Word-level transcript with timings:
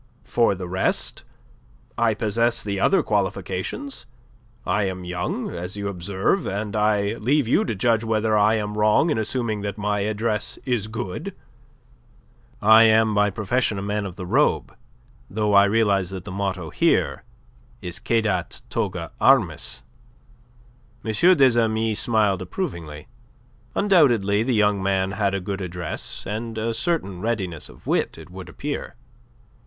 "For 0.23 0.55
the 0.55 0.67
rest: 0.67 1.23
I 1.95 2.15
possess 2.15 2.63
the 2.63 2.79
other 2.79 3.03
qualifications. 3.03 4.07
I 4.65 4.85
am 4.85 5.05
young, 5.05 5.51
as 5.51 5.77
you 5.77 5.89
observe: 5.89 6.47
and 6.47 6.75
I 6.75 7.13
leave 7.17 7.47
you 7.47 7.63
to 7.65 7.75
judge 7.75 8.03
whether 8.03 8.35
I 8.35 8.55
am 8.55 8.75
wrong 8.75 9.11
in 9.11 9.19
assuming 9.19 9.61
that 9.61 9.77
my 9.77 9.99
address 9.99 10.57
is 10.65 10.87
good. 10.87 11.35
I 12.63 12.81
am 12.85 13.13
by 13.13 13.29
profession 13.29 13.77
a 13.77 13.83
man 13.83 14.07
of 14.07 14.15
the 14.15 14.25
robe, 14.25 14.75
though 15.29 15.53
I 15.53 15.65
realize 15.65 16.09
that 16.09 16.25
the 16.25 16.31
motto 16.31 16.71
here 16.71 17.23
is 17.79 17.99
cedat 18.03 18.63
toga 18.71 19.11
armis." 19.21 19.83
M. 21.05 21.11
des 21.11 21.61
Amis 21.61 21.99
smiled 21.99 22.41
approvingly. 22.41 23.07
Undoubtedly 23.75 24.41
the 24.41 24.55
young 24.55 24.81
man 24.81 25.11
had 25.11 25.35
a 25.35 25.39
good 25.39 25.61
address, 25.61 26.25
and 26.25 26.57
a 26.57 26.73
certain 26.73 27.21
readiness 27.21 27.69
of 27.69 27.85
wit, 27.85 28.17
it 28.17 28.31
would 28.31 28.49
appear. 28.49 28.95